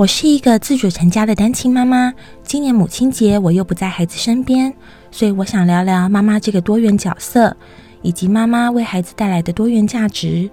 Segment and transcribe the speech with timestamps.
[0.00, 4.72] 我是一个自主成家的单亲妈妈，今年母亲节我又不在孩子身边，
[5.10, 7.54] 所以我想聊聊妈妈这个多元角色，
[8.00, 10.48] 以及妈妈为孩子带来的多元价值。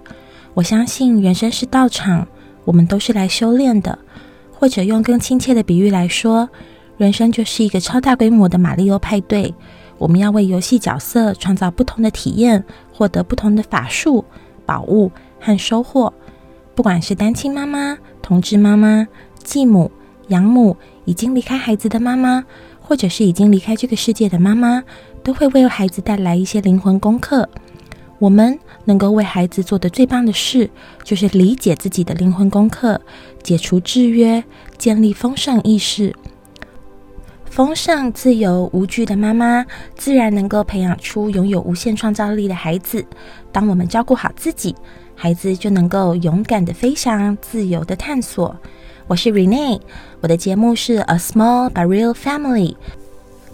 [0.52, 2.28] 我相信人生是道场，
[2.66, 3.98] 我们都是来修炼的，
[4.52, 6.50] 或者用更亲切的比喻来说，
[6.98, 9.54] 人生就是一个超大规模的马里奥派对，
[9.96, 12.62] 我们要为游戏角色创造不同的体验，
[12.92, 14.26] 获得不同的法术、
[14.66, 15.10] 宝物
[15.40, 16.12] 和收获。
[16.74, 19.08] 不管是单亲妈妈、同志妈妈。
[19.42, 19.90] 继母、
[20.28, 22.44] 养母，已经离开孩子的妈妈，
[22.80, 24.82] 或者是已经离开这个世界的妈妈，
[25.22, 27.48] 都会为孩子带来一些灵魂功课。
[28.18, 30.68] 我们能够为孩子做的最棒的事，
[31.04, 33.00] 就是理解自己的灵魂功课，
[33.42, 34.42] 解除制约，
[34.76, 36.14] 建立丰盛意识。
[37.44, 39.64] 丰盛、自由、无惧的妈妈，
[39.96, 43.04] 自然能够培养出拥有无限创造力的孩子。
[43.50, 44.74] 当我们照顾好自己，
[45.14, 48.54] 孩子就能够勇敢的飞翔，自由的探索。
[49.08, 49.80] 我是 Renee，
[50.20, 52.76] 我的节目是 A Small but Real Family。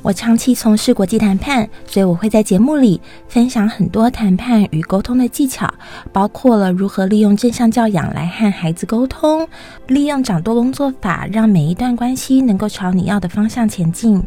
[0.03, 5.73] 我长期从事国际谈判，所以我会在节目里分享很多谈判与沟通的技巧，
[6.13, 9.47] 包括了如何利用正向教养来和孩子沟通，
[9.87, 14.21] 利用掌舵工作法让每一段关系能够朝你要的方向前进，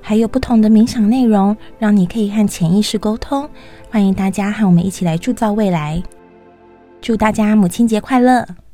[0.00, 3.46] 还有不同的冥想内容，让你可以和潜意识沟通。
[3.90, 6.02] 欢迎大家和我们一起来铸造未来。
[7.02, 8.65] 祝大家母亲节快乐！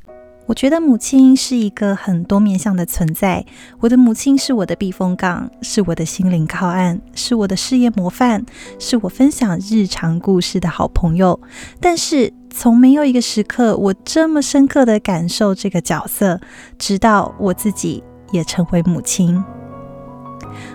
[0.45, 3.45] 我觉得母亲是一个很多面向的存在。
[3.79, 8.45] 我的母亲是我的避风港，是我的心灵靠岸，是我的事业模范，
[8.77, 11.39] 是我分享日常故事的好朋友。
[11.79, 16.41] 但是，从没有一个时刻我这么深刻的感受这个角色，
[16.77, 19.41] 直到我自己也成为母亲。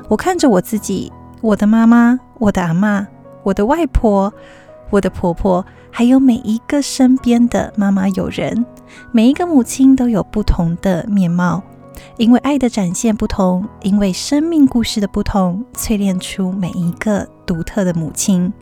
[0.08, 3.06] 我看着我自己，我的妈妈，我的阿嬷，
[3.42, 4.32] 我的外婆，
[4.90, 5.64] 我的婆婆。
[5.90, 8.64] 还有每一个身边的妈妈友人，
[9.10, 11.62] 每一个母亲都有不同的面貌，
[12.18, 18.52] 因为爱的展现不同，因为生命故事的不同，淬炼出每一个独特的母亲。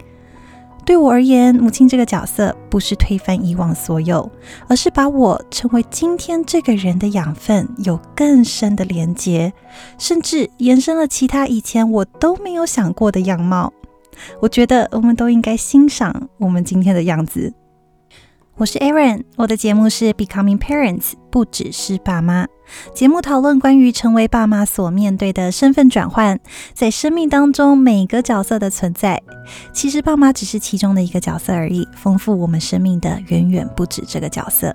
[0.86, 4.30] 对我而言，母亲这个角色不是推翻以往所有，
[4.68, 9.52] 而是把我成为今天这个人的养分有更深的连接，
[9.98, 13.72] 甚至延伸了其他以前我都没有想过的样貌。
[14.40, 17.52] 我觉得我们都应该欣赏我们今天的样子。
[18.58, 22.46] 我是 Aron，我的节目是 Becoming Parents，不只是爸妈。
[22.94, 26.40] 节目讨论关于成为爸妈所面对的身份转换，
[26.72, 29.22] 在生命当中每个角色的存在。
[29.74, 34.74] 其实爸妈只是其中的一个角色而已，丰富我们生命的远远不止这个角色。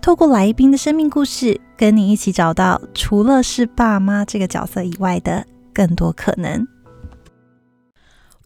[0.00, 5.44] 透过来宾的生命故事，跟你一起找到除了是爸妈这个角色以外的
[5.74, 6.66] 更多可能。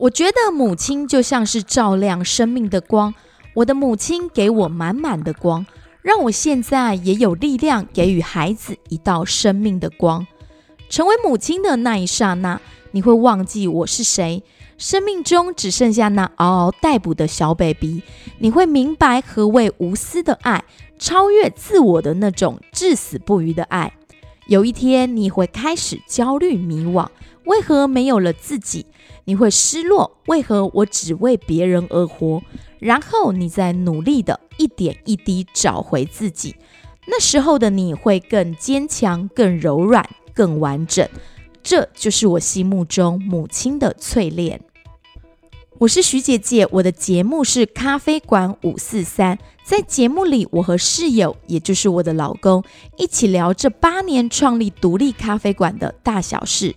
[0.02, 3.14] 我觉得母亲就像是照亮生命的光，
[3.54, 5.64] 我的母亲给我满满的光，
[6.02, 10.26] 让我现在也有力量给予孩子一道生命的光。
[10.88, 12.60] 成为母亲的那一刹那，
[12.91, 14.42] 你会忘记我是谁，
[14.76, 18.02] 生命中只剩下那嗷嗷待哺的小 baby。
[18.41, 20.64] 你会明白何谓无私的爱，
[20.98, 23.94] 超越自我的那种至死不渝的爱。
[24.48, 27.06] 有一天，你会开始焦虑迷惘，
[27.44, 28.86] 为何没有了自己？
[29.25, 32.42] 你会失落，为何我只为别人而活？
[32.78, 36.56] 然后你再努力的一点一滴找回自己，
[37.06, 41.08] 那时候的你会更坚强、更柔软、更完整。
[41.62, 44.60] 这就是我心目中母亲的淬炼。
[45.78, 52.64] 我是徐姐姐，我的节目是咖啡馆五四三，在节目里，我和室友，也就是我的老公，
[52.97, 56.74] 一起聊这八年创立独立咖啡馆的大小事。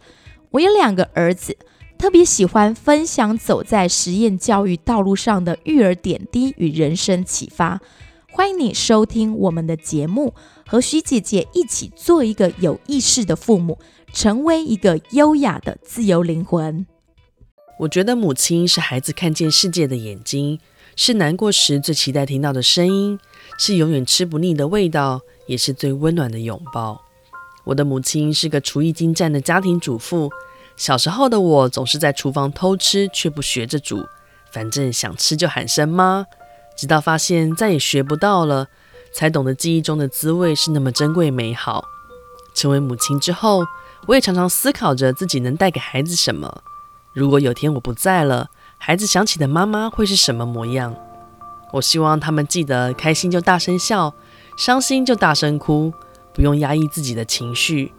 [0.56, 1.58] 我有两个儿子。
[1.98, 7.82] 特别喜欢分享走在实验教育道路上的育儿点滴与人生启发。
[8.32, 10.34] 欢迎你收听我们的节目，
[10.66, 13.80] 和徐姐姐一起做一个有意识的父母，
[14.14, 16.86] 成为一个优雅的自由灵魂。
[17.80, 20.60] 我觉得母亲是孩子看见世界的眼睛，
[20.96, 23.20] 是难过时最期待听到的声音，
[23.58, 27.02] 是永远吃不腻的味道，也是最温暖的拥抱。
[27.64, 30.30] 我的母亲是个厨艺精湛的家庭主妇。
[30.78, 34.06] 小时候的我总是在厨房偷吃，却不学着煮，
[34.52, 36.26] 反正想吃就喊声妈。
[36.78, 38.68] 直到发现再也学不到了，
[39.14, 41.86] 才懂得记忆中的滋味是那么珍贵美好。
[42.54, 43.64] 成为母亲之后，
[44.08, 46.62] 我也常常思考着自己能带给孩子什么。
[47.14, 50.94] 如果有天我不在了，孩子想起的妈妈会是什么模样？
[51.72, 54.14] 我希望他们记得开心就大声笑，
[54.58, 55.94] 伤心就大声哭，
[56.34, 57.94] 不用压抑自己的情绪。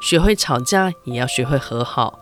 [0.00, 2.19] 学会吵架，也要学会和好。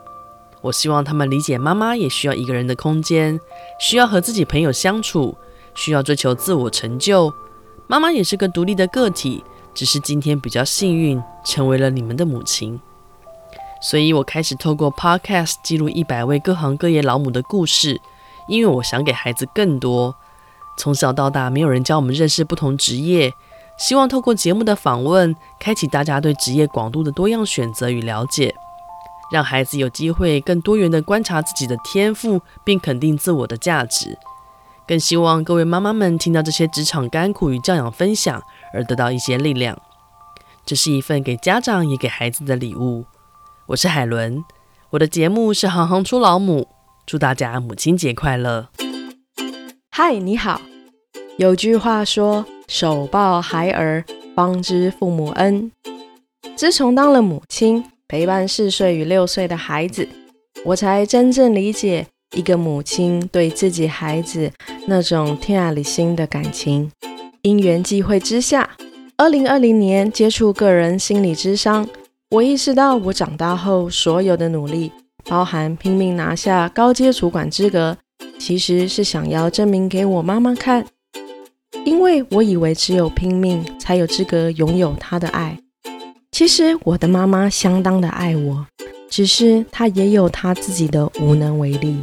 [0.68, 3.40] 我希望他们理解，妈妈也需要一个人的空间，
[3.80, 5.34] 需要和自己朋友相处，
[5.74, 7.32] 需要追求自我成就。
[7.86, 9.42] 妈妈也是个独立的个体，
[9.74, 12.78] 只是今天比较幸运，成为了你们的母亲。
[13.80, 17.98] 所以我开始透过 Podcast 记录一百位各行各业老母的故事，
[18.46, 20.14] 因为我想给孩子更多。
[20.76, 23.32] 从小到大，没有人教我们认识不同职业，
[23.78, 28.54] 希望透过节目的访问，开启大家对职业广度的多样选择与了解，
[29.30, 34.18] 让孩子有机会更多元地观察自己的天赋，并肯定自我的价值。
[34.86, 38.42] 更希望各位妈妈们听到这些职场甘苦与教养分享，
[38.72, 39.78] 而得到一些力量。
[40.64, 43.04] 这是一份给家长也给孩子的礼物。
[43.66, 44.42] 我是海伦，
[44.90, 46.68] 我的节目是行行出老母，
[47.06, 48.68] 祝大家母亲节快乐。
[49.90, 50.60] 嗨，你好。
[51.36, 54.04] 有句话说：“手抱孩儿，
[54.34, 55.70] 方知父母恩。”
[56.56, 60.08] 自从当了母亲，陪伴四岁与六岁的孩子，
[60.64, 64.50] 我才真正理解一个母亲对自己孩子
[64.86, 66.90] 那种天爱里心的感情。
[67.42, 68.70] 因缘际会之下，
[69.18, 71.86] 二零二零年接触个人心理智商。
[72.30, 74.90] 我意识到，我长大后所有的努力，
[75.26, 77.98] 包含拼命拿下高阶主管资格，
[78.38, 80.86] 其实是想要证明给我妈妈看。
[81.84, 85.58] 因为我以为只有拼命，才有资格拥有她的爱。
[86.38, 88.64] 其实我的妈妈相当的爱我，
[89.10, 91.96] 只是她也有她自己的无能为力。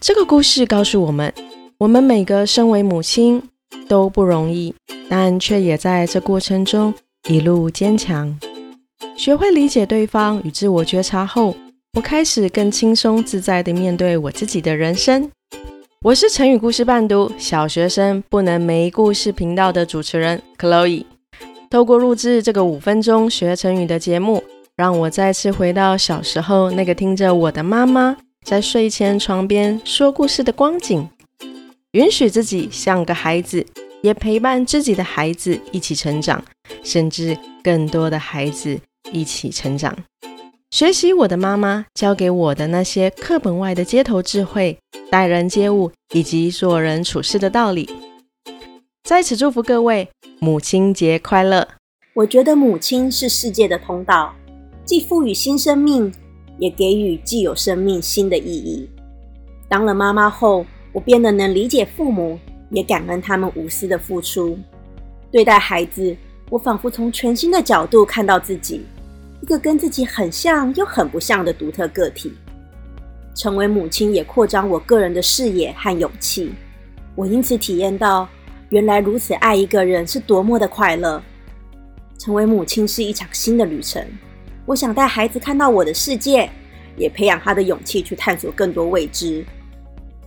[0.00, 1.34] 这个故事告诉我们，
[1.76, 3.42] 我们每个身为母亲
[3.88, 4.72] 都不容易，
[5.08, 6.94] 但却也在这过程中
[7.28, 8.38] 一路坚强。
[9.16, 11.56] 学会理解对方与自我觉察后，
[11.94, 15.28] 我开始更轻松自在地面对我自己的人生。
[16.04, 21.15] 我是成语故事伴读小学生不能没故事频道的主持人 Chloe。
[21.70, 24.42] 透过录制这个五分钟学成语的节目，
[24.76, 31.08] 让我再次回到小时候那个听着我的妈妈在睡前床边说故事的光景，
[31.92, 33.64] 允许自己像个孩子，
[34.02, 36.42] 也陪伴自己的孩子一起成长，
[36.82, 38.78] 甚至更多的孩子。
[39.12, 39.96] 一起成长，
[40.72, 44.76] 学习我的妈妈教给我的那些课本外的街头智慧、
[45.08, 47.88] 待人接物以及做人处事的道理。
[49.06, 50.08] 在此祝福各位
[50.40, 51.68] 母亲节快乐！
[52.12, 54.34] 我觉得母亲是世界的通道，
[54.84, 56.12] 既赋予新生命，
[56.58, 58.90] 也给予既有生命新的意义。
[59.68, 62.36] 当了妈妈后，我变得能理解父母，
[62.68, 64.58] 也感恩他们无私的付出。
[65.30, 66.16] 对待孩子，
[66.50, 68.84] 我仿佛从全新的角度看到自己。
[69.40, 72.32] 一个跟自己很像又很不像的独特个体，
[73.36, 76.52] 成为母亲也扩张我个人的视野和勇气。
[77.14, 78.28] 我因此体验到，
[78.70, 81.22] 原来如此爱一个人是多么的快乐。
[82.18, 84.04] 成为母亲是一场新的旅程，
[84.64, 86.50] 我想带孩子看到我的世界，
[86.96, 89.44] 也培养他的勇气去探索更多未知。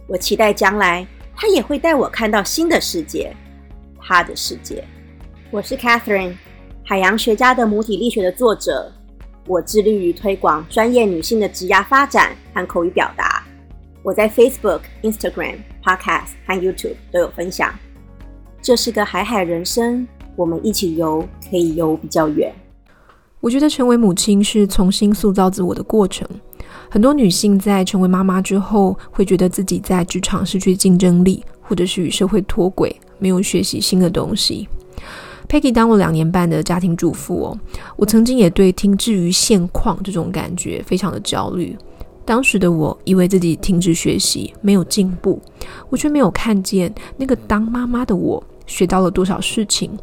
[0.07, 1.05] 我期待将来
[1.35, 3.35] 他也会带我看到新的世界，
[3.99, 4.83] 他的世界。
[5.51, 6.35] 我是 Catherine，
[6.85, 8.91] 海洋学家的母体力学的作者。
[9.47, 13.43] 我致力于推广专业女性的职涯发展和口语表达。
[14.03, 17.73] 我在 Facebook、Instagram、Podcast 和 YouTube 都有分享。
[18.61, 22.53] 这是个海海人生，我们一起游，可以游比较远。
[23.39, 26.27] 我觉得成为母亲是重新塑造自我的过程。
[26.89, 34.67] 很多女性在成为妈妈之后，会觉得自己在职场失去竞争力，或者是与社会脱轨，没有学习新的东西。
[35.47, 37.59] Peggy 当了两年半的家庭主妇哦，
[37.95, 41.75] 我曾经也对停滞于现况这种感觉非常的焦虑。
[42.29, 45.41] 当时的我以为自己停止学习，没有进步，
[45.89, 49.97] 我却没有看见那个当妈妈的我学到了多少事情，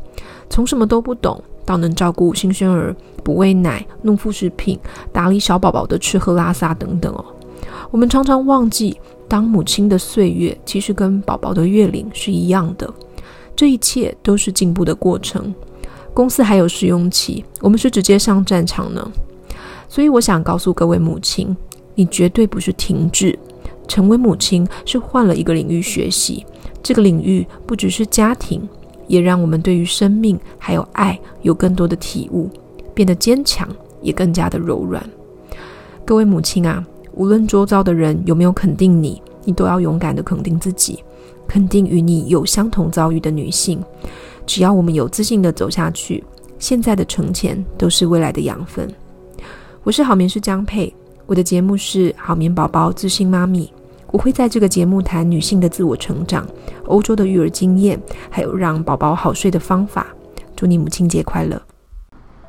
[0.51, 2.93] 从什么都不懂到能照顾新生儿、
[3.23, 4.77] 补喂奶、弄副食品、
[5.13, 7.25] 打理小宝宝的吃喝拉撒等等哦。
[7.93, 12.93] 我们常常忘记，当母亲的岁月其实跟宝宝的月龄是一样的。
[13.55, 15.55] 这一切都是进步的过程。
[16.13, 19.09] 公司还有试用期，我们是直接上战场呢。
[19.89, 21.57] 所以我想告诉各位母亲，
[21.97, 23.37] 你绝对不是停滞，
[23.89, 26.47] 成为母亲是换了一个领域学习。
[26.81, 28.63] 这个领域不只是家庭，
[29.09, 32.49] 也让我们对于生命还有爱有更多的体悟，
[32.95, 33.69] 变得坚强，
[34.01, 35.05] 也更加的柔软。
[36.05, 41.03] 各位母亲啊，无论周遭的人有没有肯定你，你都要勇敢的肯定自己。
[41.49, 43.81] 肯定与你有相同遭遇的女性，
[44.45, 46.23] 只要我们有自信的走下去，
[46.59, 48.93] 现在的成前都是未来的养分。
[49.85, 50.93] 我是好眠师江佩，
[51.27, 53.73] 我的节目是好眠宝宝自信妈咪。
[54.13, 56.47] 我会在这个节目谈女性的自我成长、
[56.87, 60.07] 欧洲的育儿经验，还有让宝宝好睡的方法。
[60.55, 61.61] 祝你母亲节快乐！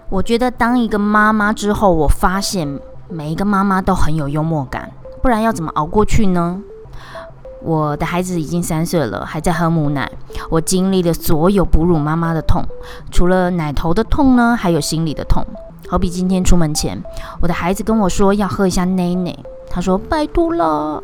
[0.10, 2.80] 我觉得当一个妈妈之后，我发现
[3.10, 4.92] 每一个妈妈都很有幽默感，
[5.24, 6.62] 不然要怎么熬过去呢？
[7.64, 10.10] 我的孩子已经三岁了，还在喝母奶。
[10.52, 12.64] 我经历了所有哺乳妈妈的痛，
[13.12, 15.44] 除了奶头的痛呢，还有心里的痛。
[15.88, 17.02] 好比今天出门前，
[17.42, 19.38] 我的孩子跟我说要喝一下奶奶，
[19.70, 21.02] 他说拜托了，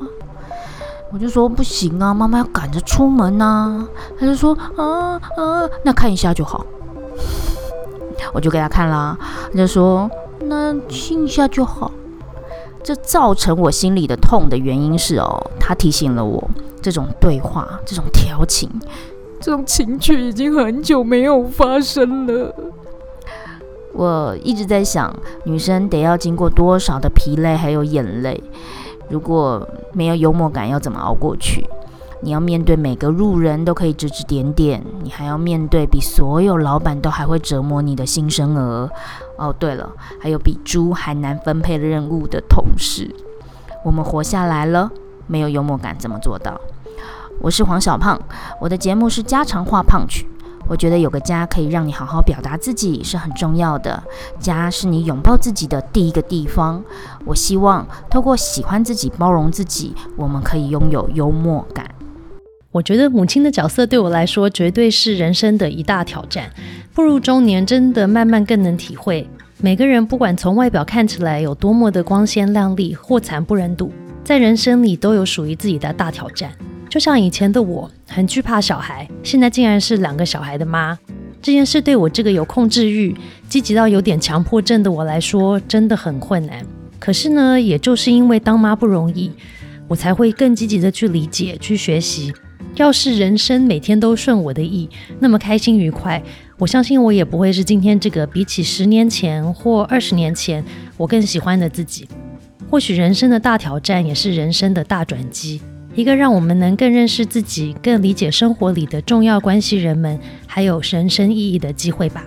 [1.12, 3.88] 我就说不行啊，妈妈要赶着出门呐。
[4.20, 6.66] 他就说啊啊，那看一下就好。
[8.34, 9.18] 我就给他看啦，
[9.52, 11.92] 他就说那亲一下就好。
[12.84, 16.50] 这造成我心里的痛的原因是哦，他提醒了我，
[16.82, 18.70] 这种对话、这种调情、
[19.40, 22.54] 这种情趣已经很久没有发生了。
[23.94, 28.44] 我一直在想，女生得要经过多少的疲累还有眼泪，
[29.10, 31.66] 如果没有幽默感，要怎么熬过去？
[32.22, 38.90] 你要面对每个路人都可以指指点点，你还要面对比所有老板都还会折磨你的新生儿。
[39.36, 43.14] 哦，对了，还有比猪还难分配任务的同事。
[43.84, 44.90] 我们活下来了，
[45.28, 46.60] 没有幽默感怎么做到？
[47.42, 48.18] 我是黄小胖，
[48.62, 50.26] 我的节目是家常话胖曲。
[50.68, 54.02] 我觉得有个家可以让你好好表达自己是很重要的，
[54.40, 56.84] 家是你拥抱自己的第一个地方。
[57.26, 61.90] 我希望透过喜欢自己、包容自己，我们可以拥有幽默感。
[62.72, 66.50] 我觉得母亲的角色对我来说绝对是人生的一大挑战。
[66.94, 69.30] 步入中年，真的慢慢更能体会，
[69.60, 73.92] 每个人不管从外表看起来有多么的光鲜亮丽或惨不忍睹，
[74.24, 76.52] 在人生里都有属于自己的大挑战。
[76.94, 80.96] 就像以前的我，很惧怕小孩，现在竟然是两个小孩的妈，
[81.42, 83.18] 这件事对我这个有控制欲、
[83.50, 86.64] 积极到有点强迫症的我来说，真的很困难。
[87.00, 89.32] 可是呢，也就是因为当妈不容易，
[89.88, 92.32] 我才会更积极的去理解、去学习。
[92.76, 94.88] 要是人生每天都顺我的意，
[95.20, 96.22] 那么开心愉快，
[96.60, 100.64] 我相信我也不会是今天这个比起十年前或二十年前
[100.96, 102.08] 我更喜欢的自己。
[102.70, 105.60] 或许人生的大挑战也是人生的大转机，
[105.96, 112.24] 一个让我们能更认识自己、更理解生活里的重要关系人们，还有人生意义的机会吧。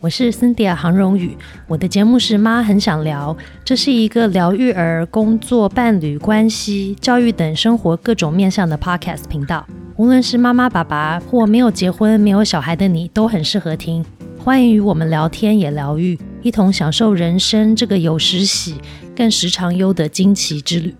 [0.00, 1.36] 我是 Cynthia 杭荣宇，
[1.68, 9.66] 我的节目是妈很想聊，这是一个疗育儿、工作、伴侣关系、教育等生活各种面向的 Podcast 频道。
[9.96, 14.02] 无论是妈妈、爸爸或没有结婚、没有小孩的你，都很适合听。
[14.38, 18.76] 欢迎与我们聊天，也疗愈，一同享受人生这个有时喜、
[19.14, 20.94] 更时常忧的惊奇之旅。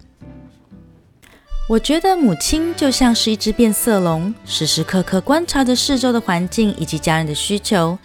[1.66, 7.98] 我觉得母亲就像是一只变色龙，时时刻刻观察着四周的环境以及家人的需求。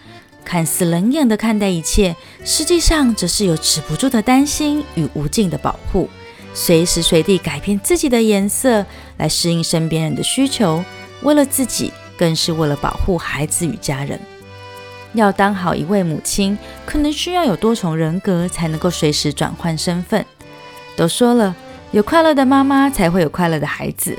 [0.46, 6.10] 看似冷眼的看待一切，实际上则是有止不住的担心与无尽的保护，
[6.54, 8.86] 随时随地改变自己的颜色
[9.18, 10.82] 来适应身边人的需求，
[11.22, 14.18] 为了自己，更是为了保护孩子与家人。
[15.14, 20.26] 要当好一位母亲，可能需要有多重人格才能够随时转换身份。
[20.96, 21.56] 都说了，
[21.92, 24.16] 有快乐的妈妈才会有快乐的孩子，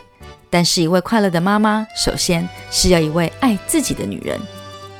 [0.50, 4.40] 但是一位快乐的妈妈，首先是要一位爱自己的女人。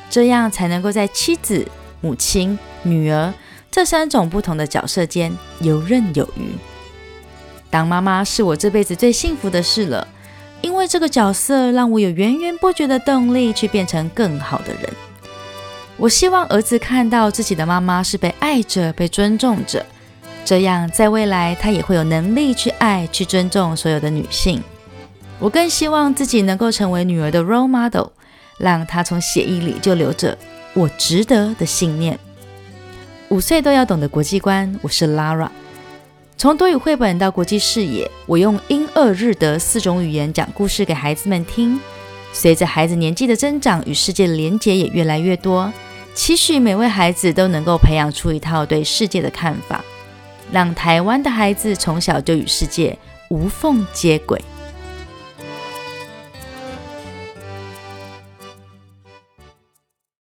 [0.08, 1.66] 这样才能够在妻子、
[2.00, 3.34] 母亲、女儿
[3.72, 6.52] 这三种不同的角色间游刃有余。
[7.70, 10.06] 当妈妈是我这辈子最幸福的事了，
[10.60, 14.82] 因为这个角色让我有源源不绝的动力去变成更好的人。
[15.96, 19.84] 我希望儿子看到自己的妈妈是被爱着、被尊重着，
[20.44, 24.62] 这样在未来他也会有能力去爱、去尊重所有的女性。
[25.38, 28.08] 我更希望自己能够成为女儿的 role model。
[28.58, 30.36] 让她从血液里就流着
[30.76, 32.18] “我值得”的信念。
[33.30, 35.48] 五岁都要懂得国际观，我是 Lara。
[36.36, 41.80] 从多语绘本到国际视野，我用英、俄、日、德四种语言讲故事给孩子们听。
[42.34, 45.72] 随着孩子年纪的增长，与世界的连结也越来越多。
[46.14, 49.82] 期许每位孩子都能够培养出一套对世界的看法，
[50.52, 52.96] 让台湾的孩子从小就与世界
[53.28, 54.42] 无缝接轨。